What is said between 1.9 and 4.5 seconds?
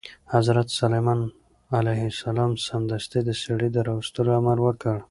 السلام سمدستي د سړي د راوستلو